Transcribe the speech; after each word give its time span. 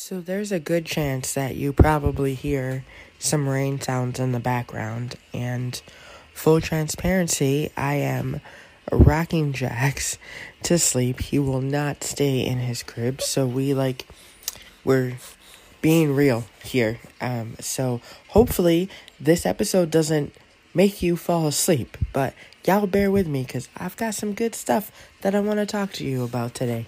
So 0.00 0.20
there's 0.20 0.52
a 0.52 0.60
good 0.60 0.86
chance 0.86 1.34
that 1.34 1.56
you 1.56 1.72
probably 1.72 2.34
hear 2.34 2.84
some 3.18 3.48
rain 3.48 3.80
sounds 3.80 4.20
in 4.20 4.30
the 4.30 4.38
background. 4.38 5.16
And 5.34 5.74
full 6.32 6.60
transparency, 6.60 7.72
I 7.76 7.94
am 7.94 8.40
rocking 8.92 9.52
Jax 9.52 10.16
to 10.62 10.78
sleep. 10.78 11.20
He 11.20 11.40
will 11.40 11.60
not 11.60 12.04
stay 12.04 12.46
in 12.46 12.58
his 12.58 12.84
crib. 12.84 13.20
So 13.20 13.44
we 13.44 13.74
like, 13.74 14.06
we're 14.84 15.16
being 15.82 16.14
real 16.14 16.44
here. 16.62 17.00
Um, 17.20 17.56
so 17.58 18.00
hopefully 18.28 18.88
this 19.18 19.44
episode 19.44 19.90
doesn't 19.90 20.32
make 20.72 21.02
you 21.02 21.16
fall 21.16 21.48
asleep. 21.48 21.96
But 22.12 22.34
y'all 22.64 22.86
bear 22.86 23.10
with 23.10 23.26
me 23.26 23.42
because 23.42 23.68
I've 23.76 23.96
got 23.96 24.14
some 24.14 24.32
good 24.32 24.54
stuff 24.54 24.92
that 25.22 25.34
I 25.34 25.40
want 25.40 25.58
to 25.58 25.66
talk 25.66 25.92
to 25.94 26.04
you 26.04 26.22
about 26.22 26.54
today. 26.54 26.86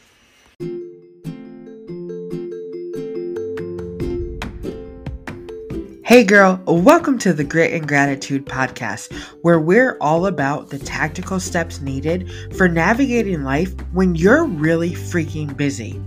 Hey 6.10 6.24
girl, 6.24 6.60
welcome 6.66 7.20
to 7.20 7.32
the 7.32 7.45
Grit 7.45 7.73
and 7.73 7.87
Gratitude 7.87 8.45
podcast, 8.45 9.14
where 9.42 9.60
we're 9.60 9.96
all 10.00 10.27
about 10.27 10.69
the 10.69 10.78
tactical 10.80 11.38
steps 11.38 11.80
needed 11.80 12.28
for 12.56 12.69
navigating 12.69 13.45
life 13.45 13.73
when 13.92 14.16
you're 14.16 14.45
really 14.45 14.91
freaking 14.91 15.56
busy. 15.56 16.02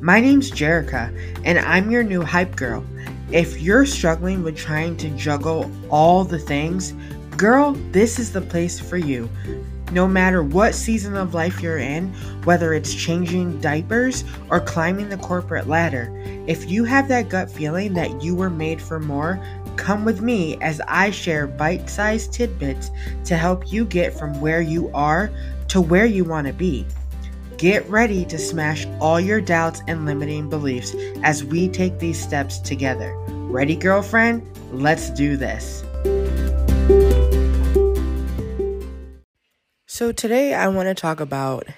My 0.00 0.20
name's 0.20 0.52
Jerica, 0.52 1.12
and 1.44 1.58
I'm 1.58 1.90
your 1.90 2.04
new 2.04 2.22
hype 2.22 2.54
girl. 2.54 2.84
If 3.32 3.60
you're 3.60 3.84
struggling 3.84 4.44
with 4.44 4.56
trying 4.56 4.96
to 4.98 5.10
juggle 5.16 5.68
all 5.90 6.22
the 6.22 6.38
things, 6.38 6.94
girl, 7.36 7.72
this 7.90 8.20
is 8.20 8.30
the 8.30 8.42
place 8.42 8.78
for 8.78 8.96
you. 8.96 9.28
No 9.92 10.08
matter 10.08 10.42
what 10.42 10.74
season 10.74 11.16
of 11.16 11.34
life 11.34 11.60
you're 11.60 11.76
in, 11.76 12.14
whether 12.44 12.72
it's 12.72 12.94
changing 12.94 13.60
diapers 13.60 14.24
or 14.48 14.58
climbing 14.58 15.10
the 15.10 15.18
corporate 15.18 15.68
ladder, 15.68 16.10
if 16.46 16.70
you 16.70 16.84
have 16.84 17.08
that 17.08 17.28
gut 17.28 17.50
feeling 17.50 17.92
that 17.92 18.22
you 18.22 18.34
were 18.34 18.48
made 18.48 18.80
for 18.80 18.98
more, 18.98 19.38
come 19.76 20.06
with 20.06 20.22
me 20.22 20.56
as 20.62 20.80
I 20.88 21.10
share 21.10 21.46
bite 21.46 21.90
sized 21.90 22.32
tidbits 22.32 22.90
to 23.26 23.36
help 23.36 23.70
you 23.70 23.84
get 23.84 24.18
from 24.18 24.40
where 24.40 24.62
you 24.62 24.90
are 24.94 25.30
to 25.68 25.82
where 25.82 26.06
you 26.06 26.24
want 26.24 26.46
to 26.46 26.54
be. 26.54 26.86
Get 27.58 27.86
ready 27.90 28.24
to 28.24 28.38
smash 28.38 28.86
all 28.98 29.20
your 29.20 29.42
doubts 29.42 29.82
and 29.88 30.06
limiting 30.06 30.48
beliefs 30.48 30.96
as 31.22 31.44
we 31.44 31.68
take 31.68 31.98
these 31.98 32.20
steps 32.20 32.58
together. 32.60 33.14
Ready, 33.28 33.76
girlfriend? 33.76 34.48
Let's 34.72 35.10
do 35.10 35.36
this. 35.36 35.84
So, 40.02 40.10
today 40.10 40.52
I 40.52 40.66
want 40.66 40.88
to 40.88 40.96
talk 40.96 41.20
about 41.20 41.68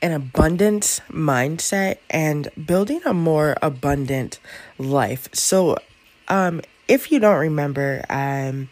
an 0.00 0.12
abundance 0.12 1.02
mindset 1.10 1.98
and 2.08 2.48
building 2.64 3.02
a 3.04 3.12
more 3.12 3.54
abundant 3.60 4.38
life. 4.78 5.28
So, 5.34 5.76
um, 6.28 6.62
if 6.88 7.12
you 7.12 7.18
don't 7.18 7.38
remember, 7.38 8.02
um, 8.08 8.70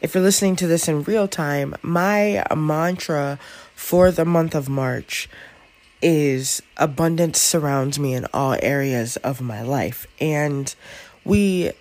if 0.00 0.14
you're 0.14 0.22
listening 0.22 0.54
to 0.56 0.68
this 0.68 0.86
in 0.86 1.02
real 1.02 1.26
time, 1.26 1.74
my 1.82 2.44
mantra 2.56 3.40
for 3.74 4.12
the 4.12 4.24
month 4.24 4.54
of 4.54 4.68
March 4.68 5.28
is 6.00 6.62
abundance 6.76 7.40
surrounds 7.40 7.98
me 7.98 8.14
in 8.14 8.28
all 8.32 8.56
areas 8.62 9.16
of 9.16 9.40
my 9.40 9.60
life. 9.60 10.06
And 10.20 10.72
we 11.24 11.72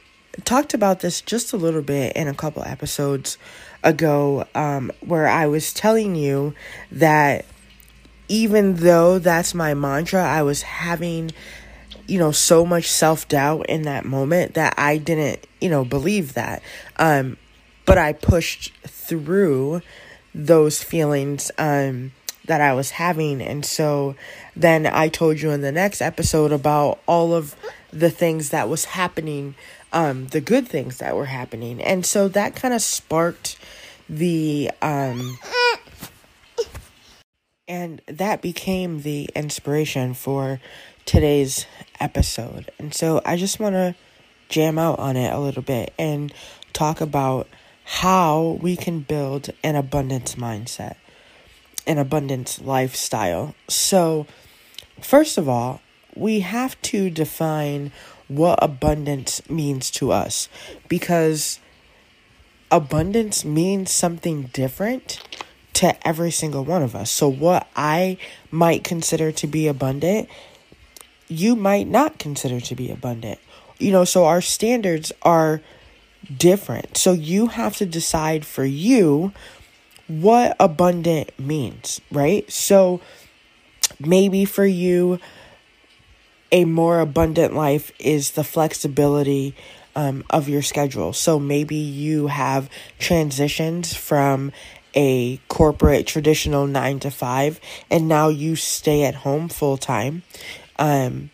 talked 0.43 0.73
about 0.73 1.01
this 1.01 1.21
just 1.21 1.53
a 1.53 1.57
little 1.57 1.81
bit 1.81 2.15
in 2.15 2.27
a 2.27 2.33
couple 2.33 2.63
episodes 2.63 3.37
ago 3.83 4.45
um, 4.55 4.91
where 5.01 5.27
I 5.27 5.47
was 5.47 5.73
telling 5.73 6.15
you 6.15 6.53
that 6.91 7.45
even 8.27 8.75
though 8.75 9.19
that's 9.19 9.53
my 9.53 9.73
mantra, 9.73 10.23
I 10.23 10.43
was 10.43 10.61
having, 10.61 11.31
you 12.07 12.17
know, 12.17 12.31
so 12.31 12.65
much 12.65 12.89
self 12.89 13.27
doubt 13.27 13.65
in 13.67 13.83
that 13.83 14.05
moment 14.05 14.53
that 14.53 14.75
I 14.77 14.97
didn't, 14.97 15.45
you 15.59 15.69
know, 15.69 15.83
believe 15.83 16.33
that. 16.33 16.63
Um, 16.97 17.37
but 17.85 17.97
I 17.97 18.13
pushed 18.13 18.73
through 18.83 19.81
those 20.33 20.81
feelings 20.81 21.51
um, 21.57 22.13
that 22.45 22.61
I 22.61 22.73
was 22.73 22.91
having. 22.91 23.41
And 23.41 23.65
so 23.65 24.15
then 24.55 24.85
I 24.87 25.09
told 25.09 25.41
you 25.41 25.51
in 25.51 25.61
the 25.61 25.71
next 25.71 26.01
episode 26.01 26.51
about 26.51 26.99
all 27.07 27.33
of 27.33 27.55
the 27.91 28.09
things 28.09 28.49
that 28.49 28.69
was 28.69 28.85
happening, 28.85 29.55
um, 29.93 30.27
the 30.27 30.41
good 30.41 30.67
things 30.67 30.97
that 30.97 31.15
were 31.15 31.25
happening. 31.25 31.81
And 31.81 32.05
so 32.05 32.27
that 32.29 32.55
kind 32.55 32.73
of 32.73 32.81
sparked 32.81 33.57
the 34.09 34.69
um 34.81 35.37
and 37.67 38.01
that 38.07 38.41
became 38.41 39.01
the 39.01 39.29
inspiration 39.33 40.13
for 40.13 40.59
today's 41.05 41.65
episode. 42.01 42.69
And 42.77 42.93
so 42.93 43.21
I 43.25 43.37
just 43.37 43.61
want 43.61 43.75
to 43.75 43.95
jam 44.49 44.77
out 44.77 44.99
on 44.99 45.15
it 45.15 45.31
a 45.31 45.39
little 45.39 45.61
bit 45.61 45.93
and 45.97 46.33
talk 46.73 46.99
about 46.99 47.47
how 47.85 48.59
we 48.61 48.75
can 48.75 48.99
build 48.99 49.51
an 49.63 49.75
abundance 49.75 50.35
mindset, 50.35 50.95
an 51.87 51.97
abundance 51.97 52.59
lifestyle. 52.59 53.55
So, 53.69 54.27
first 55.01 55.37
of 55.37 55.47
all, 55.47 55.81
we 56.15 56.41
have 56.41 56.81
to 56.83 57.09
define 57.09 57.91
what 58.27 58.59
abundance 58.61 59.47
means 59.49 59.91
to 59.91 60.11
us 60.11 60.47
because 60.87 61.59
abundance 62.71 63.43
means 63.43 63.91
something 63.91 64.43
different 64.53 65.21
to 65.73 66.07
every 66.07 66.31
single 66.31 66.63
one 66.63 66.81
of 66.81 66.95
us. 66.95 67.11
So, 67.11 67.27
what 67.27 67.67
I 67.75 68.17
might 68.49 68.83
consider 68.83 69.31
to 69.33 69.47
be 69.47 69.67
abundant, 69.67 70.29
you 71.27 71.55
might 71.55 71.87
not 71.87 72.19
consider 72.19 72.59
to 72.61 72.75
be 72.75 72.91
abundant. 72.91 73.39
You 73.79 73.91
know, 73.91 74.05
so 74.05 74.25
our 74.25 74.41
standards 74.41 75.11
are 75.23 75.61
different. 76.35 76.97
So, 76.97 77.13
you 77.13 77.47
have 77.47 77.75
to 77.77 77.85
decide 77.85 78.45
for 78.45 78.65
you 78.65 79.33
what 80.07 80.55
abundant 80.59 81.37
means, 81.39 82.01
right? 82.11 82.49
So, 82.51 83.01
maybe 83.99 84.45
for 84.45 84.65
you, 84.65 85.19
a 86.51 86.65
more 86.65 86.99
abundant 86.99 87.53
life 87.53 87.91
is 87.99 88.31
the 88.31 88.43
flexibility 88.43 89.55
um, 89.95 90.23
of 90.29 90.49
your 90.49 90.61
schedule. 90.61 91.13
So 91.13 91.39
maybe 91.39 91.75
you 91.75 92.27
have 92.27 92.69
transitions 92.99 93.93
from 93.93 94.51
a 94.93 95.37
corporate 95.47 96.07
traditional 96.07 96.67
nine 96.67 96.99
to 96.99 97.11
five, 97.11 97.59
and 97.89 98.07
now 98.07 98.27
you 98.27 98.55
stay 98.55 99.03
at 99.03 99.15
home 99.15 99.47
full 99.47 99.77
time. 99.77 100.23
Um, 100.77 101.29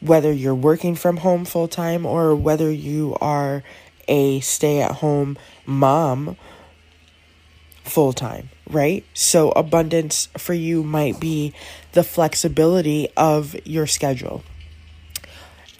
whether 0.00 0.32
you're 0.32 0.54
working 0.54 0.94
from 0.94 1.18
home 1.18 1.44
full 1.44 1.68
time 1.68 2.06
or 2.06 2.34
whether 2.34 2.70
you 2.70 3.16
are 3.20 3.62
a 4.08 4.40
stay 4.40 4.80
at 4.80 4.92
home 4.92 5.38
mom 5.66 6.36
full 7.84 8.12
time, 8.12 8.48
right? 8.70 9.04
So, 9.14 9.50
abundance 9.52 10.28
for 10.38 10.54
you 10.54 10.82
might 10.82 11.20
be 11.20 11.52
the 11.92 12.04
flexibility 12.04 13.08
of 13.16 13.54
your 13.66 13.86
schedule. 13.86 14.42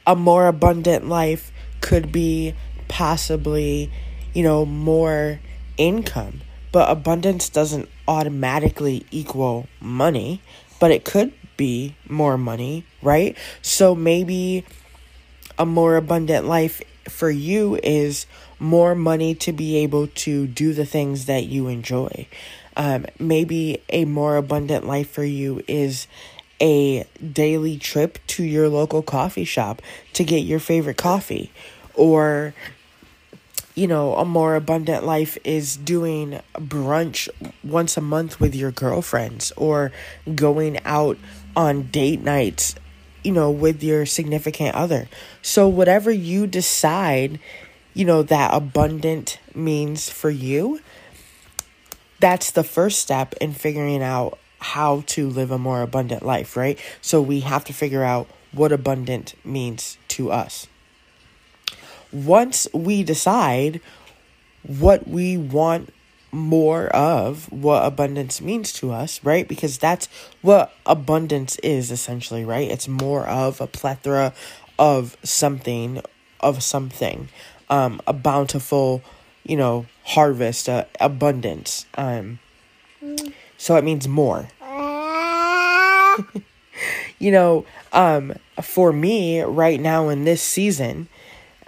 A 0.06 0.16
more 0.16 0.46
abundant 0.46 1.08
life 1.08 1.52
could 1.80 2.10
be 2.12 2.54
possibly, 2.88 3.90
you 4.34 4.42
know, 4.42 4.64
more 4.66 5.40
income. 5.76 6.40
But 6.72 6.90
abundance 6.90 7.48
doesn't 7.48 7.88
automatically 8.06 9.06
equal 9.10 9.66
money, 9.80 10.40
but 10.78 10.90
it 10.90 11.04
could 11.04 11.32
be 11.56 11.96
more 12.08 12.38
money, 12.38 12.84
right? 13.02 13.36
So 13.60 13.94
maybe 13.94 14.64
a 15.58 15.66
more 15.66 15.96
abundant 15.96 16.46
life 16.46 16.80
for 17.08 17.30
you 17.30 17.78
is 17.82 18.26
more 18.58 18.94
money 18.94 19.34
to 19.34 19.52
be 19.52 19.76
able 19.78 20.06
to 20.06 20.46
do 20.46 20.72
the 20.72 20.86
things 20.86 21.26
that 21.26 21.46
you 21.46 21.68
enjoy. 21.68 22.26
Um, 22.80 23.04
maybe 23.18 23.82
a 23.90 24.06
more 24.06 24.38
abundant 24.38 24.86
life 24.86 25.10
for 25.10 25.22
you 25.22 25.62
is 25.68 26.06
a 26.62 27.04
daily 27.32 27.76
trip 27.76 28.18
to 28.28 28.42
your 28.42 28.70
local 28.70 29.02
coffee 29.02 29.44
shop 29.44 29.82
to 30.14 30.24
get 30.24 30.38
your 30.38 30.60
favorite 30.60 30.96
coffee 30.96 31.52
or 31.92 32.54
you 33.74 33.86
know, 33.86 34.14
a 34.14 34.24
more 34.24 34.54
abundant 34.54 35.04
life 35.04 35.36
is 35.44 35.76
doing 35.76 36.40
brunch 36.54 37.28
once 37.62 37.98
a 37.98 38.00
month 38.00 38.40
with 38.40 38.54
your 38.54 38.70
girlfriends 38.70 39.52
or 39.58 39.92
going 40.34 40.78
out 40.86 41.18
on 41.54 41.82
date 41.88 42.22
nights, 42.22 42.76
you 43.22 43.32
know, 43.32 43.50
with 43.50 43.82
your 43.82 44.06
significant 44.06 44.74
other. 44.74 45.06
So, 45.42 45.68
whatever 45.68 46.10
you 46.10 46.46
decide, 46.46 47.40
you 47.92 48.06
know, 48.06 48.22
that 48.22 48.54
abundant 48.54 49.38
means 49.54 50.08
for 50.08 50.30
you, 50.30 50.80
that's 52.20 52.50
the 52.52 52.64
first 52.64 53.00
step 53.00 53.34
in 53.40 53.52
figuring 53.52 54.02
out 54.02 54.38
how 54.58 55.02
to 55.06 55.28
live 55.28 55.50
a 55.50 55.58
more 55.58 55.82
abundant 55.82 56.22
life, 56.22 56.56
right? 56.56 56.78
So 57.00 57.20
we 57.22 57.40
have 57.40 57.64
to 57.64 57.72
figure 57.72 58.04
out 58.04 58.28
what 58.52 58.72
abundant 58.72 59.34
means 59.44 59.96
to 60.08 60.30
us. 60.30 60.66
Once 62.12 62.68
we 62.74 63.02
decide 63.02 63.80
what 64.62 65.08
we 65.08 65.36
want 65.36 65.92
more 66.32 66.86
of 66.88 67.50
what 67.50 67.84
abundance 67.84 68.40
means 68.40 68.72
to 68.72 68.92
us, 68.92 69.22
right? 69.24 69.48
Because 69.48 69.78
that's 69.78 70.08
what 70.42 70.72
abundance 70.86 71.56
is 71.58 71.90
essentially, 71.90 72.44
right? 72.44 72.70
It's 72.70 72.86
more 72.86 73.26
of 73.26 73.60
a 73.60 73.66
plethora 73.66 74.32
of 74.78 75.16
something, 75.22 76.02
of 76.40 76.62
something, 76.62 77.28
um, 77.68 78.00
a 78.06 78.12
bountiful, 78.12 79.02
you 79.44 79.56
know, 79.56 79.86
harvest, 80.04 80.68
uh, 80.68 80.84
abundance. 81.00 81.86
Um, 81.96 82.38
so 83.56 83.76
it 83.76 83.84
means 83.84 84.08
more. 84.08 84.48
you 87.18 87.30
know, 87.30 87.64
um, 87.92 88.34
for 88.62 88.92
me 88.92 89.42
right 89.42 89.80
now 89.80 90.08
in 90.08 90.24
this 90.24 90.42
season, 90.42 91.08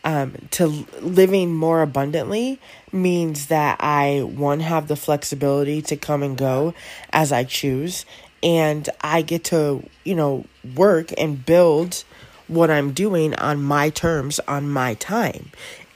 um, 0.05 0.35
to 0.51 0.67
living 1.01 1.55
more 1.55 1.83
abundantly 1.83 2.59
means 2.91 3.47
that 3.47 3.77
I, 3.81 4.23
one, 4.23 4.61
have 4.61 4.89
the 4.89 4.97
flexibility 4.97 5.81
to 5.83 5.97
come 5.97 6.23
and 6.23 6.37
go 6.37 6.75
as 7.13 7.31
I 7.31 7.45
choose, 7.45 8.05
and 8.43 8.89
I 9.01 9.23
get 9.23 9.45
to, 9.45 9.85
you 10.05 10.15
know, 10.15 10.45
work 10.75 11.13
and 11.17 11.45
build 11.45 12.05
what 12.49 12.71
I'm 12.71 12.93
doing 12.93 13.35
on 13.37 13.63
my 13.63 13.91
terms, 13.91 14.41
on 14.49 14.69
my 14.69 14.95
time. 14.95 15.51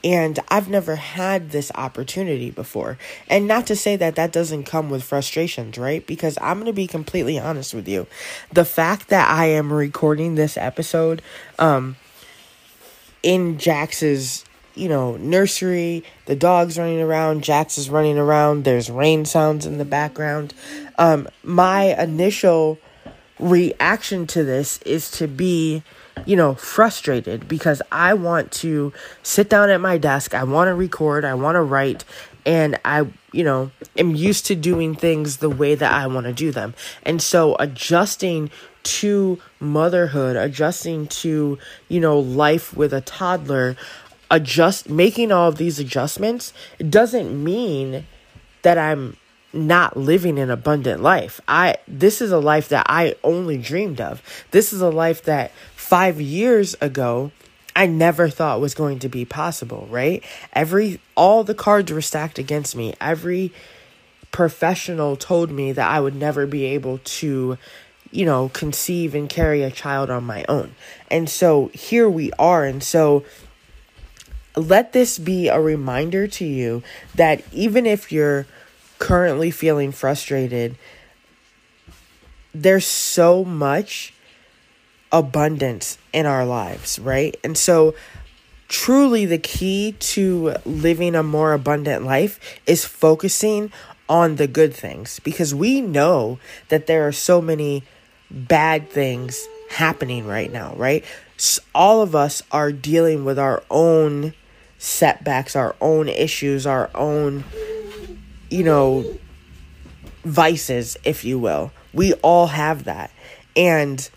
And 0.07 0.39
I've 0.47 0.69
never 0.69 0.95
had 0.95 1.51
this 1.51 1.69
opportunity 1.75 2.49
before. 2.49 2.97
And 3.29 3.45
not 3.45 3.67
to 3.67 3.75
say 3.75 3.97
that 3.97 4.15
that 4.15 4.31
doesn't 4.31 4.63
come 4.63 4.89
with 4.89 5.03
frustrations, 5.03 5.77
right? 5.77 6.07
Because 6.07 6.37
I'm 6.41 6.59
going 6.59 6.67
to 6.67 6.73
be 6.73 6.87
completely 6.87 7.37
honest 7.37 7.73
with 7.73 7.89
you. 7.89 8.07
The 8.53 8.63
fact 8.63 9.09
that 9.09 9.29
I 9.29 9.47
am 9.47 9.73
recording 9.73 10.35
this 10.35 10.55
episode 10.55 11.21
um, 11.59 11.97
in 13.21 13.57
Jax's, 13.57 14.45
you 14.75 14.87
know, 14.87 15.17
nursery, 15.17 16.05
the 16.25 16.37
dog's 16.37 16.77
running 16.77 17.01
around, 17.01 17.43
Jax 17.43 17.77
is 17.77 17.89
running 17.89 18.17
around, 18.17 18.63
there's 18.63 18.89
rain 18.89 19.25
sounds 19.25 19.65
in 19.65 19.77
the 19.77 19.83
background. 19.83 20.53
Um, 20.97 21.27
my 21.43 22.01
initial 22.01 22.79
reaction 23.39 24.27
to 24.27 24.43
this 24.43 24.81
is 24.83 25.11
to 25.11 25.27
be 25.27 25.83
you 26.25 26.35
know, 26.35 26.55
frustrated 26.55 27.47
because 27.47 27.81
I 27.91 28.13
want 28.13 28.51
to 28.53 28.93
sit 29.23 29.49
down 29.49 29.69
at 29.69 29.81
my 29.81 29.97
desk, 29.97 30.33
I 30.33 30.43
want 30.43 30.67
to 30.69 30.73
record, 30.73 31.25
I 31.25 31.35
want 31.35 31.55
to 31.55 31.61
write, 31.61 32.03
and 32.45 32.79
I, 32.85 33.07
you 33.31 33.43
know, 33.43 33.71
am 33.97 34.15
used 34.15 34.45
to 34.47 34.55
doing 34.55 34.95
things 34.95 35.37
the 35.37 35.49
way 35.49 35.75
that 35.75 35.91
I 35.91 36.07
want 36.07 36.25
to 36.25 36.33
do 36.33 36.51
them. 36.51 36.73
And 37.03 37.21
so 37.21 37.55
adjusting 37.59 38.49
to 38.83 39.39
motherhood, 39.59 40.37
adjusting 40.37 41.07
to, 41.07 41.57
you 41.89 41.99
know, 41.99 42.19
life 42.19 42.75
with 42.75 42.93
a 42.93 43.01
toddler, 43.01 43.75
adjust 44.31 44.89
making 44.89 45.31
all 45.31 45.49
of 45.49 45.57
these 45.57 45.79
adjustments 45.79 46.53
doesn't 46.89 47.43
mean 47.43 48.05
that 48.61 48.77
I'm 48.77 49.17
not 49.57 49.97
living 49.97 50.39
an 50.39 50.49
abundant 50.49 51.01
life. 51.01 51.41
I 51.47 51.75
this 51.87 52.21
is 52.21 52.31
a 52.31 52.39
life 52.39 52.69
that 52.69 52.85
I 52.89 53.15
only 53.23 53.57
dreamed 53.57 53.99
of. 53.99 54.21
This 54.51 54.71
is 54.71 54.81
a 54.81 54.89
life 54.89 55.23
that 55.23 55.51
5 55.75 56.21
years 56.21 56.75
ago 56.79 57.31
I 57.75 57.85
never 57.87 58.29
thought 58.29 58.61
was 58.61 58.73
going 58.73 58.99
to 58.99 59.09
be 59.09 59.25
possible, 59.25 59.87
right? 59.89 60.23
Every 60.53 60.99
all 61.15 61.43
the 61.43 61.55
cards 61.55 61.91
were 61.91 62.01
stacked 62.01 62.39
against 62.39 62.75
me. 62.75 62.93
Every 63.01 63.51
professional 64.31 65.15
told 65.15 65.51
me 65.51 65.71
that 65.71 65.89
I 65.89 65.99
would 65.99 66.15
never 66.15 66.45
be 66.45 66.65
able 66.65 66.99
to 67.19 67.57
you 68.09 68.25
know, 68.25 68.49
conceive 68.53 69.13
and 69.13 69.29
carry 69.29 69.63
a 69.63 69.69
child 69.69 70.09
on 70.09 70.23
my 70.23 70.45
own. 70.47 70.73
And 71.11 71.29
so 71.29 71.69
here 71.73 72.09
we 72.09 72.31
are. 72.39 72.63
And 72.63 72.81
so 72.81 73.25
let 74.55 74.93
this 74.93 75.19
be 75.19 75.49
a 75.49 75.59
reminder 75.59 76.25
to 76.25 76.45
you 76.45 76.83
that 77.15 77.43
even 77.51 77.85
if 77.85 78.09
you're 78.09 78.47
currently 78.99 79.51
feeling 79.51 79.91
frustrated, 79.91 80.77
there's 82.53 82.85
so 82.85 83.43
much 83.43 84.13
abundance 85.11 85.97
in 86.13 86.25
our 86.25 86.45
lives, 86.45 86.99
right? 86.99 87.35
And 87.43 87.57
so, 87.57 87.95
truly, 88.67 89.25
the 89.25 89.37
key 89.37 89.93
to 89.99 90.55
living 90.65 91.15
a 91.15 91.23
more 91.23 91.53
abundant 91.53 92.03
life 92.03 92.59
is 92.65 92.85
focusing 92.85 93.71
on 94.09 94.37
the 94.37 94.47
good 94.47 94.73
things 94.73 95.19
because 95.19 95.53
we 95.53 95.81
know 95.81 96.39
that 96.69 96.87
there 96.87 97.07
are 97.07 97.11
so 97.11 97.41
many 97.41 97.83
bad 98.31 98.89
things 98.89 99.47
happening 99.69 100.25
right 100.25 100.51
now, 100.51 100.73
right? 100.75 101.03
All 101.75 102.01
of 102.01 102.15
us 102.15 102.41
are 102.51 102.71
dealing 102.71 103.25
with 103.25 103.37
our 103.37 103.63
own 103.69 104.33
setbacks, 104.77 105.55
our 105.55 105.75
own 105.81 106.07
issues, 106.07 106.65
our 106.65 106.89
own 106.95 107.43
you 108.49 108.63
know, 108.63 109.17
vices, 110.23 110.97
if 111.03 111.23
you 111.23 111.39
will. 111.39 111.71
We 111.93 112.13
all 112.15 112.47
have 112.47 112.85
that. 112.85 113.11
And, 113.55 114.07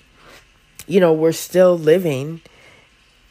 you 0.87 1.01
know, 1.01 1.13
we're 1.13 1.33
still 1.33 1.79
living 1.79 2.41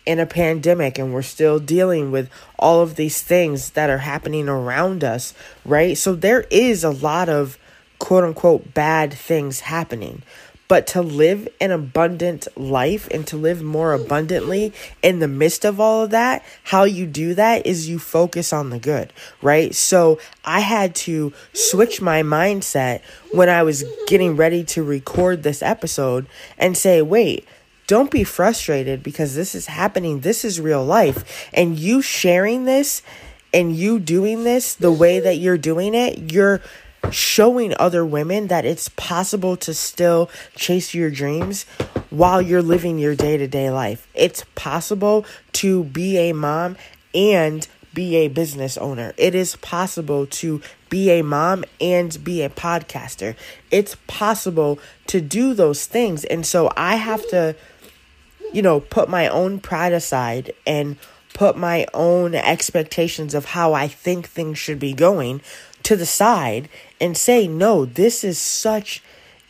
in 0.05 0.19
a 0.19 0.25
pandemic 0.25 0.97
and 0.97 1.13
we're 1.13 1.21
still 1.21 1.59
dealing 1.59 2.11
with 2.11 2.29
all 2.57 2.81
of 2.81 2.95
these 2.95 3.21
things 3.21 3.71
that 3.71 3.89
are 3.89 3.99
happening 3.99 4.49
around 4.49 5.03
us, 5.03 5.33
right? 5.63 5.97
So 5.97 6.15
there 6.15 6.47
is 6.49 6.83
a 6.83 6.89
lot 6.89 7.29
of 7.29 7.59
quote 7.99 8.23
unquote 8.23 8.73
bad 8.73 9.13
things 9.13 9.59
happening. 9.59 10.23
But 10.69 10.87
to 10.87 11.01
live 11.01 11.49
an 11.59 11.71
abundant 11.71 12.47
life 12.55 13.09
and 13.11 13.27
to 13.27 13.35
live 13.35 13.61
more 13.61 13.91
abundantly 13.91 14.71
in 15.01 15.19
the 15.19 15.27
midst 15.27 15.65
of 15.65 15.81
all 15.81 16.03
of 16.03 16.11
that, 16.11 16.45
how 16.63 16.85
you 16.85 17.05
do 17.05 17.33
that 17.33 17.65
is 17.65 17.89
you 17.89 17.99
focus 17.99 18.53
on 18.53 18.69
the 18.69 18.79
good, 18.79 19.11
right? 19.41 19.75
So 19.75 20.19
I 20.45 20.61
had 20.61 20.95
to 20.95 21.33
switch 21.51 22.01
my 22.01 22.23
mindset 22.23 23.01
when 23.33 23.49
I 23.49 23.63
was 23.63 23.83
getting 24.07 24.37
ready 24.37 24.63
to 24.65 24.83
record 24.83 25.43
this 25.43 25.61
episode 25.61 26.27
and 26.57 26.77
say, 26.77 27.01
wait, 27.01 27.45
don't 27.87 28.11
be 28.11 28.23
frustrated 28.23 29.01
because 29.01 29.33
this 29.33 29.55
is 29.55 29.65
happening. 29.65 30.19
This 30.19 30.45
is 30.45 30.61
real 30.61 30.85
life. 30.85 31.49
And 31.51 31.79
you 31.79 32.03
sharing 32.03 32.65
this 32.65 33.01
and 33.51 33.75
you 33.75 33.99
doing 33.99 34.43
this 34.43 34.75
the 34.75 34.91
way 34.91 35.19
that 35.19 35.37
you're 35.37 35.57
doing 35.57 35.95
it, 35.95 36.31
you're 36.31 36.61
showing 37.11 37.73
other 37.79 38.05
women 38.05 38.47
that 38.47 38.65
it's 38.65 38.89
possible 38.89 39.57
to 39.57 39.73
still 39.73 40.29
chase 40.55 40.93
your 40.93 41.09
dreams 41.09 41.63
while 42.09 42.41
you're 42.41 42.61
living 42.61 42.99
your 42.99 43.15
day 43.15 43.37
to 43.37 43.47
day 43.47 43.69
life. 43.69 44.07
It's 44.13 44.45
possible 44.55 45.25
to 45.53 45.83
be 45.85 46.17
a 46.17 46.33
mom 46.33 46.77
and 47.13 47.67
be 47.93 48.15
a 48.17 48.27
business 48.27 48.77
owner. 48.77 49.13
It 49.17 49.33
is 49.35 49.55
possible 49.57 50.25
to 50.27 50.61
be 50.89 51.09
a 51.11 51.23
mom 51.23 51.63
and 51.81 52.23
be 52.23 52.41
a 52.41 52.49
podcaster. 52.49 53.35
It's 53.71 53.95
possible 54.07 54.79
to 55.07 55.21
do 55.21 55.53
those 55.53 55.85
things. 55.85 56.23
And 56.25 56.45
so 56.45 56.71
I 56.77 56.95
have 56.95 57.27
to, 57.29 57.55
you 58.53 58.61
know, 58.61 58.79
put 58.79 59.09
my 59.09 59.27
own 59.27 59.59
pride 59.59 59.93
aside 59.93 60.53
and 60.65 60.97
put 61.33 61.57
my 61.57 61.87
own 61.93 62.35
expectations 62.35 63.33
of 63.33 63.45
how 63.45 63.73
I 63.73 63.87
think 63.87 64.27
things 64.27 64.57
should 64.57 64.79
be 64.79 64.93
going 64.93 65.41
to 65.83 65.95
the 65.95 66.05
side 66.05 66.69
and 66.99 67.17
say, 67.17 67.47
no, 67.47 67.85
this 67.85 68.23
is 68.23 68.37
such 68.37 69.01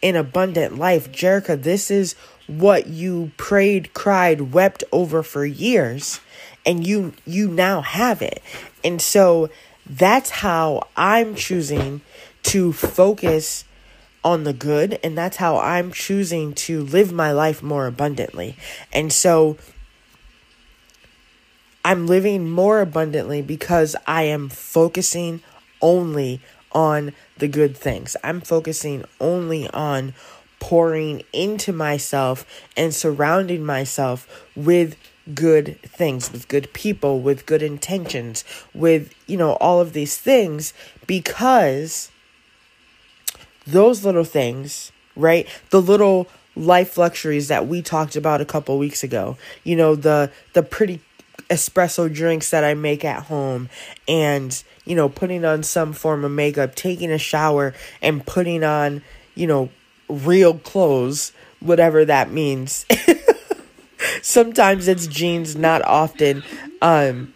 an 0.01 0.15
abundant 0.15 0.77
life. 0.77 1.11
Jerica, 1.11 1.61
this 1.61 1.91
is 1.91 2.15
what 2.47 2.87
you 2.87 3.31
prayed, 3.37 3.93
cried, 3.93 4.53
wept 4.53 4.83
over 4.91 5.21
for 5.21 5.45
years 5.45 6.19
and 6.65 6.85
you 6.85 7.13
you 7.25 7.47
now 7.47 7.81
have 7.81 8.21
it. 8.21 8.41
And 8.83 9.01
so 9.01 9.49
that's 9.85 10.29
how 10.29 10.87
I'm 10.95 11.35
choosing 11.35 12.01
to 12.43 12.73
focus 12.73 13.65
on 14.23 14.43
the 14.43 14.53
good 14.53 14.99
and 15.03 15.17
that's 15.17 15.37
how 15.37 15.57
I'm 15.57 15.91
choosing 15.91 16.53
to 16.53 16.83
live 16.83 17.11
my 17.11 17.31
life 17.31 17.63
more 17.63 17.87
abundantly. 17.87 18.55
And 18.91 19.13
so 19.13 19.57
I'm 21.85 22.07
living 22.07 22.49
more 22.49 22.81
abundantly 22.81 23.41
because 23.41 23.95
I 24.05 24.23
am 24.23 24.49
focusing 24.49 25.41
only 25.81 26.41
on 26.71 27.13
the 27.38 27.47
good 27.47 27.75
things. 27.75 28.15
I'm 28.23 28.41
focusing 28.41 29.05
only 29.19 29.69
on 29.69 30.13
pouring 30.59 31.23
into 31.31 31.71
myself 31.71 32.45
and 32.75 32.93
surrounding 32.93 33.65
myself 33.65 34.45
with 34.55 34.97
good 35.33 35.79
things, 35.81 36.31
with 36.31 36.47
good 36.47 36.71
people, 36.73 37.21
with 37.21 37.45
good 37.45 37.61
intentions, 37.61 38.43
with, 38.73 39.13
you 39.27 39.38
know, 39.38 39.53
all 39.53 39.79
of 39.79 39.93
these 39.93 40.17
things 40.17 40.73
because 41.07 42.11
those 43.65 44.03
little 44.03 44.23
things, 44.23 44.91
right? 45.15 45.47
The 45.69 45.81
little 45.81 46.27
life 46.55 46.97
luxuries 46.97 47.47
that 47.47 47.67
we 47.67 47.81
talked 47.81 48.15
about 48.15 48.41
a 48.41 48.45
couple 48.45 48.77
weeks 48.77 49.03
ago. 49.03 49.38
You 49.63 49.75
know, 49.75 49.95
the 49.95 50.31
the 50.53 50.63
pretty 50.63 51.01
espresso 51.49 52.11
drinks 52.13 52.51
that 52.51 52.63
I 52.63 52.73
make 52.73 53.03
at 53.03 53.23
home 53.23 53.69
and, 54.07 54.61
you 54.85 54.95
know, 54.95 55.09
putting 55.09 55.43
on 55.43 55.63
some 55.63 55.93
form 55.93 56.23
of 56.23 56.31
makeup, 56.31 56.75
taking 56.75 57.11
a 57.11 57.17
shower, 57.17 57.73
and 58.01 58.25
putting 58.25 58.63
on, 58.63 59.01
you 59.35 59.47
know, 59.47 59.69
real 60.07 60.57
clothes, 60.57 61.31
whatever 61.59 62.05
that 62.05 62.31
means. 62.31 62.85
Sometimes 64.21 64.87
it's 64.87 65.07
jeans, 65.07 65.55
not 65.55 65.81
often. 65.83 66.43
Um, 66.81 67.33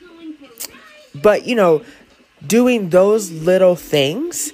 but, 1.15 1.45
you 1.45 1.55
know, 1.55 1.83
doing 2.45 2.89
those 2.89 3.31
little 3.31 3.75
things 3.75 4.51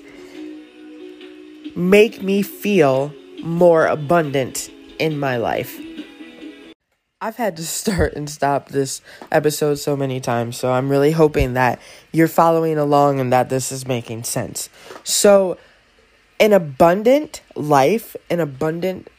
make 1.76 2.22
me 2.22 2.42
feel 2.42 3.14
more 3.42 3.86
abundant 3.88 4.70
in 5.00 5.18
my 5.18 5.38
life. 5.38 5.80
I've 7.22 7.36
had 7.36 7.58
to 7.58 7.66
start 7.66 8.14
and 8.14 8.30
stop 8.30 8.70
this 8.70 9.02
episode 9.32 9.76
so 9.76 9.96
many 9.96 10.20
times, 10.20 10.58
so 10.58 10.72
I'm 10.72 10.90
really 10.90 11.12
hoping 11.12 11.54
that 11.54 11.80
you're 12.12 12.28
following 12.28 12.78
along 12.78 13.20
and 13.20 13.32
that 13.34 13.50
this 13.50 13.72
is 13.72 13.86
making 13.88 14.24
sense. 14.24 14.70
So, 15.04 15.58
an 16.40 16.54
abundant 16.54 17.42
life, 17.56 18.16
an 18.30 18.40
abundant 18.40 19.10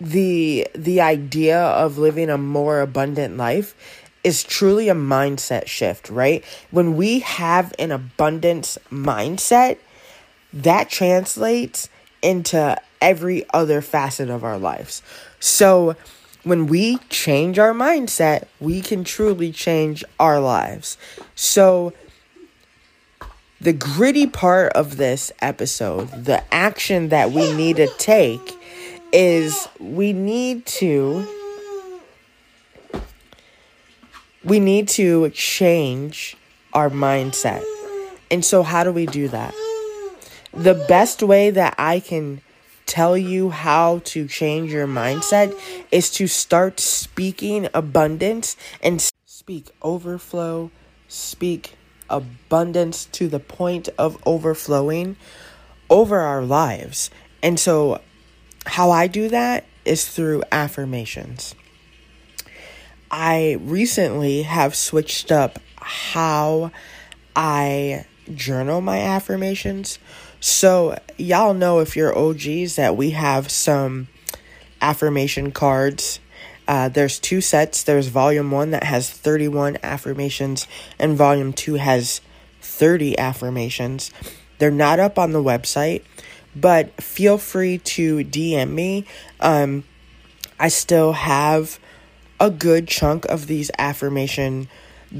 the 0.00 0.66
the 0.74 1.00
idea 1.00 1.58
of 1.58 1.98
living 1.98 2.28
a 2.28 2.36
more 2.36 2.80
abundant 2.80 3.36
life 3.36 3.74
is 4.24 4.42
truly 4.42 4.88
a 4.88 4.94
mindset 4.94 5.66
shift, 5.66 6.08
right? 6.08 6.42
When 6.70 6.96
we 6.96 7.20
have 7.20 7.74
an 7.78 7.92
abundance 7.92 8.78
mindset, 8.90 9.78
that 10.52 10.88
translates 10.88 11.88
into 12.22 12.80
every 13.02 13.44
other 13.52 13.82
facet 13.82 14.30
of 14.30 14.42
our 14.42 14.58
lives. 14.58 15.02
So, 15.44 15.94
when 16.42 16.68
we 16.68 16.96
change 17.10 17.58
our 17.58 17.74
mindset, 17.74 18.46
we 18.60 18.80
can 18.80 19.04
truly 19.04 19.52
change 19.52 20.02
our 20.18 20.40
lives. 20.40 20.96
So, 21.34 21.92
the 23.60 23.74
gritty 23.74 24.26
part 24.26 24.72
of 24.72 24.96
this 24.96 25.32
episode, 25.42 26.24
the 26.24 26.42
action 26.52 27.10
that 27.10 27.32
we 27.32 27.52
need 27.52 27.76
to 27.76 27.88
take 27.98 28.58
is 29.12 29.68
we 29.78 30.14
need 30.14 30.64
to 30.80 31.28
we 34.44 34.58
need 34.58 34.88
to 34.88 35.28
change 35.28 36.38
our 36.72 36.88
mindset. 36.88 37.62
And 38.30 38.42
so 38.42 38.62
how 38.62 38.82
do 38.82 38.92
we 38.92 39.04
do 39.04 39.28
that? 39.28 39.54
The 40.54 40.82
best 40.88 41.22
way 41.22 41.50
that 41.50 41.74
I 41.76 42.00
can 42.00 42.40
tell 42.86 43.16
you 43.16 43.50
how 43.50 44.00
to 44.04 44.26
change 44.28 44.72
your 44.72 44.86
mindset 44.86 45.58
is 45.90 46.10
to 46.12 46.26
start 46.26 46.80
speaking 46.80 47.68
abundance 47.74 48.56
and 48.82 49.02
speak 49.26 49.70
overflow, 49.82 50.70
speak 51.08 51.74
abundance 52.08 53.06
to 53.06 53.28
the 53.28 53.40
point 53.40 53.88
of 53.98 54.20
overflowing 54.26 55.16
over 55.90 56.20
our 56.20 56.42
lives. 56.42 57.10
And 57.42 57.58
so, 57.58 58.00
how 58.66 58.90
I 58.90 59.06
do 59.06 59.28
that 59.28 59.64
is 59.84 60.08
through 60.08 60.42
affirmations. 60.50 61.54
I 63.10 63.58
recently 63.60 64.42
have 64.42 64.74
switched 64.74 65.30
up 65.30 65.58
how 65.76 66.72
I 67.36 68.06
journal 68.34 68.80
my 68.80 68.98
affirmations. 68.98 69.98
So, 70.46 70.98
y'all 71.16 71.54
know 71.54 71.80
if 71.80 71.96
you're 71.96 72.14
OGs 72.14 72.76
that 72.76 72.98
we 72.98 73.12
have 73.12 73.50
some 73.50 74.08
affirmation 74.82 75.52
cards. 75.52 76.20
Uh, 76.68 76.90
there's 76.90 77.18
two 77.18 77.40
sets. 77.40 77.82
There's 77.82 78.08
volume 78.08 78.50
one 78.50 78.70
that 78.72 78.84
has 78.84 79.08
31 79.08 79.78
affirmations, 79.82 80.68
and 80.98 81.16
volume 81.16 81.54
two 81.54 81.76
has 81.76 82.20
30 82.60 83.18
affirmations. 83.18 84.10
They're 84.58 84.70
not 84.70 85.00
up 85.00 85.18
on 85.18 85.32
the 85.32 85.42
website, 85.42 86.02
but 86.54 86.92
feel 87.02 87.38
free 87.38 87.78
to 87.78 88.18
DM 88.18 88.72
me. 88.72 89.06
Um, 89.40 89.84
I 90.60 90.68
still 90.68 91.14
have 91.14 91.78
a 92.38 92.50
good 92.50 92.86
chunk 92.86 93.24
of 93.24 93.46
these 93.46 93.70
affirmation 93.78 94.68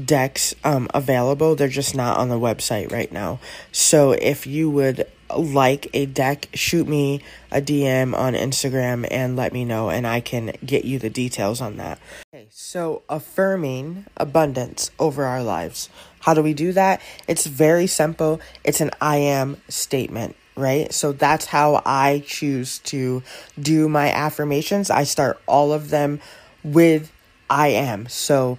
decks 0.03 0.53
um, 0.63 0.87
available. 0.93 1.55
They're 1.55 1.67
just 1.67 1.95
not 1.95 2.17
on 2.17 2.29
the 2.29 2.39
website 2.39 2.91
right 2.91 3.11
now. 3.11 3.39
So 3.71 4.11
if 4.11 4.45
you 4.45 4.69
would 4.69 5.07
like 5.35 5.87
a 5.93 6.05
deck, 6.05 6.49
shoot 6.53 6.87
me 6.87 7.21
a 7.51 7.61
DM 7.61 8.17
on 8.17 8.33
Instagram 8.33 9.07
and 9.09 9.35
let 9.35 9.53
me 9.53 9.65
know, 9.65 9.89
and 9.89 10.05
I 10.05 10.19
can 10.19 10.53
get 10.65 10.85
you 10.85 10.99
the 10.99 11.09
details 11.09 11.61
on 11.61 11.77
that. 11.77 11.99
Okay, 12.33 12.47
so 12.51 13.03
affirming 13.09 14.05
abundance 14.17 14.91
over 14.99 15.25
our 15.25 15.43
lives. 15.43 15.89
How 16.21 16.33
do 16.33 16.41
we 16.41 16.53
do 16.53 16.71
that? 16.73 17.01
It's 17.27 17.45
very 17.45 17.87
simple. 17.87 18.41
It's 18.63 18.81
an 18.81 18.91
I 18.99 19.17
am 19.17 19.57
statement, 19.69 20.35
right? 20.55 20.91
So 20.93 21.11
that's 21.11 21.45
how 21.45 21.81
I 21.85 22.23
choose 22.25 22.79
to 22.79 23.23
do 23.59 23.87
my 23.87 24.11
affirmations. 24.11 24.89
I 24.89 25.03
start 25.03 25.39
all 25.47 25.71
of 25.71 25.89
them 25.89 26.19
with 26.63 27.11
I 27.49 27.67
am. 27.69 28.07
So 28.07 28.57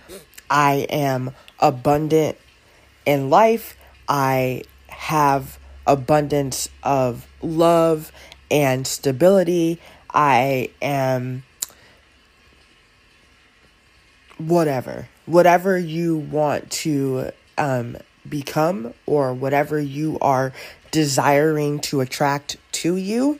I 0.49 0.87
am 0.91 1.33
abundant 1.59 2.39
in 3.05 3.31
life. 3.31 3.77
I 4.09 4.63
have 4.89 5.59
abundance 5.87 6.69
of 6.83 7.27
love 7.43 8.13
and 8.51 8.87
stability. 8.87 9.81
I 10.13 10.71
am 10.81 11.45
whatever, 14.39 15.09
whatever 15.27 15.79
you 15.79 16.17
want 16.17 16.71
to 16.71 17.31
um, 17.59 17.97
become 18.29 18.95
or 19.07 19.33
whatever 19.33 19.79
you 19.79 20.19
are 20.21 20.53
desiring 20.91 21.81
to 21.81 22.01
attract 22.01 22.57
to 22.73 22.97
you. 22.97 23.39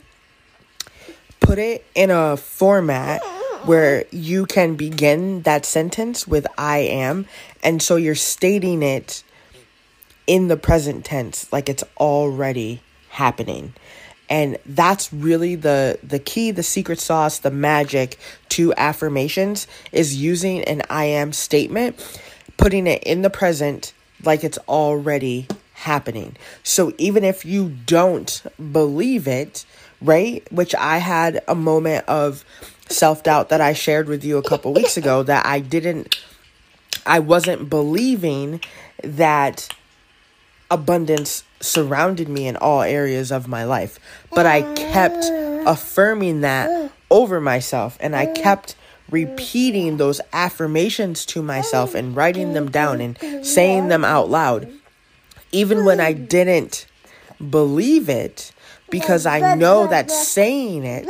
Put 1.41 1.59
it 1.59 1.87
in 1.95 2.11
a 2.11 2.37
format 2.37 3.23
where 3.65 4.05
you 4.11 4.47
can 4.47 4.77
begin 4.77 5.43
that 5.43 5.65
sentence 5.65 6.27
with 6.27 6.47
I 6.57 6.79
am. 6.79 7.27
And 7.63 7.83
so 7.83 7.97
you're 7.97 8.15
stating 8.15 8.83
it 8.83 9.23
in 10.27 10.49
the 10.49 10.57
present 10.57 11.05
tense, 11.05 11.51
like 11.53 11.69
it's 11.69 11.85
already 11.99 12.83
happening. 13.11 13.75
And 14.29 14.59
that's 14.67 15.13
really 15.13 15.55
the 15.55 15.99
the 16.03 16.19
key, 16.19 16.51
the 16.51 16.63
secret 16.63 16.99
sauce, 16.99 17.39
the 17.39 17.51
magic 17.51 18.19
to 18.51 18.75
affirmations 18.75 19.67
is 19.93 20.17
using 20.17 20.65
an 20.65 20.83
I 20.91 21.05
am 21.05 21.33
statement, 21.33 21.97
putting 22.57 22.87
it 22.87 23.05
in 23.05 23.23
the 23.23 23.31
present 23.31 23.93
like 24.25 24.43
it's 24.43 24.59
already 24.69 25.47
happening. 25.75 26.37
So 26.63 26.93
even 26.99 27.23
if 27.23 27.45
you 27.45 27.69
don't 27.87 28.43
believe 28.73 29.29
it, 29.29 29.65
right? 30.01 30.51
Which 30.51 30.75
I 30.75 30.99
had 30.99 31.43
a 31.47 31.55
moment 31.55 32.05
of 32.09 32.45
self-doubt 32.89 33.49
that 33.51 33.61
I 33.61 33.73
shared 33.73 34.09
with 34.09 34.25
you 34.25 34.39
a 34.39 34.43
couple 34.43 34.73
weeks 34.73 34.97
ago 34.97 35.23
that 35.23 35.47
I 35.47 35.61
didn't 35.61 36.19
I 37.05 37.21
wasn't 37.21 37.71
believing 37.71 38.61
that 39.03 39.69
abundance 40.71 41.45
surrounded 41.61 42.29
me 42.29 42.47
in 42.47 42.57
all 42.57 42.83
areas 42.83 43.33
of 43.33 43.49
my 43.49 43.65
life. 43.65 43.99
But 44.31 44.47
I 44.47 44.63
kept 44.75 45.25
affirming 45.67 46.43
that 46.43 46.93
over 47.11 47.41
myself 47.41 47.97
and 48.01 48.15
I 48.15 48.27
kept 48.27 48.77
repeating 49.11 49.97
those 49.97 50.21
affirmations 50.33 51.25
to 51.27 51.43
myself 51.43 51.95
and 51.95 52.17
writing 52.17 52.53
them 52.53 52.71
down 52.71 53.01
and 53.01 53.47
saying 53.47 53.89
them 53.89 54.05
out 54.05 54.29
loud. 54.29 54.73
Even 55.53 55.85
when 55.85 56.01
I 56.01 56.13
didn't 56.13 56.87
believe 57.51 58.09
it, 58.09 58.53
because 58.91 59.27
I 59.27 59.55
know 59.55 59.87
that 59.87 60.11
saying 60.11 60.85
it. 60.85 61.07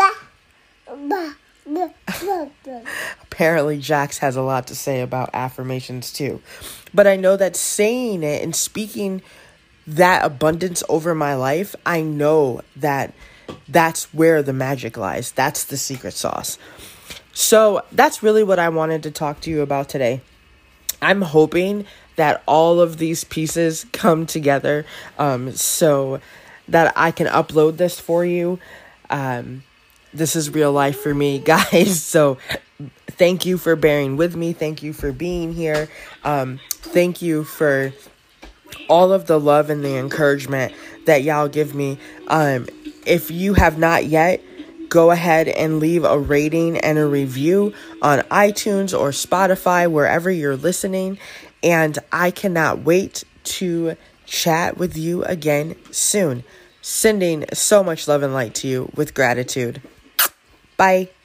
Apparently, 3.23 3.79
Jax 3.79 4.19
has 4.19 4.37
a 4.37 4.43
lot 4.43 4.67
to 4.69 4.75
say 4.75 5.01
about 5.01 5.31
affirmations 5.33 6.13
too. 6.13 6.41
But 6.95 7.07
I 7.07 7.17
know 7.17 7.37
that 7.37 7.57
saying 7.57 8.23
it 8.23 8.43
and 8.43 8.55
speaking 8.55 9.23
that 9.87 10.25
abundance 10.25 10.83
over 10.89 11.15
my 11.15 11.35
life, 11.35 11.75
I 11.85 12.03
know 12.03 12.63
that 12.77 13.15
that's 13.69 14.13
where 14.13 14.43
the 14.43 14.53
magic 14.53 14.97
lies. 14.97 15.33
That's 15.33 15.65
the 15.65 15.77
secret 15.77 16.15
sauce. 16.15 16.59
So 17.33 17.83
that's 17.93 18.23
really 18.23 18.43
what 18.43 18.59
I 18.59 18.69
wanted 18.69 19.03
to 19.05 19.11
talk 19.11 19.41
to 19.43 19.51
you 19.51 19.61
about 19.61 19.89
today. 19.89 20.21
I'm 21.03 21.23
hoping 21.23 21.85
that 22.17 22.43
all 22.47 22.81
of 22.81 22.99
these 22.99 23.25
pieces 23.25 23.85
come 23.93 24.27
together 24.27 24.87
um, 25.19 25.53
so 25.53 26.21
that 26.69 26.93
I 26.97 27.11
can 27.11 27.27
upload 27.27 27.77
this 27.77 28.01
for 28.01 28.25
you. 28.25 28.59
Um, 29.11 29.63
this 30.13 30.35
is 30.35 30.51
real 30.51 30.73
life 30.73 31.01
for 31.01 31.15
me, 31.15 31.39
guys. 31.45 32.03
So 32.03 32.39
thank 33.07 33.47
you 33.47 33.59
for 33.59 33.77
bearing 33.77 34.17
with 34.17 34.35
me. 34.35 34.53
Thank 34.53 34.83
you 34.83 34.93
for 34.93 35.13
being 35.13 35.53
here. 35.53 35.89
Um, 36.25 36.59
thank 36.71 37.21
you 37.23 37.45
for 37.45 37.93
all 38.89 39.13
of 39.13 39.27
the 39.27 39.39
love 39.39 39.71
and 39.71 39.85
the 39.85 39.97
encouragement 39.97 40.73
that 41.07 41.23
y'all 41.23 41.49
give 41.49 41.75
me. 41.75 41.99
Um, 42.29 42.67
if 43.05 43.31
you 43.31 43.55
have 43.55 43.79
not 43.79 44.07
yet, 44.07 44.43
go 44.89 45.11
ahead 45.11 45.49
and 45.49 45.81
leave 45.81 46.05
a 46.05 46.19
rating 46.19 46.79
and 46.79 46.99
a 46.99 47.07
review 47.07 47.73
on 48.03 48.21
iTunes 48.21 48.99
or 48.99 49.11
Spotify, 49.11 49.91
wherever 49.91 50.31
you're 50.31 50.57
listening. 50.57 51.19
And 51.63 51.99
I 52.13 52.31
cannot 52.31 52.81
wait 52.81 53.25
to 53.45 53.97
chat 54.27 54.77
with 54.77 54.97
you 54.97 55.25
again 55.25 55.77
soon. 55.91 56.45
Sending 56.83 57.45
so 57.53 57.83
much 57.83 58.07
love 58.07 58.23
and 58.23 58.33
light 58.33 58.55
to 58.57 58.69
you 58.69 58.91
with 58.95 59.15
gratitude. 59.15 59.83
Bye. 60.77 61.16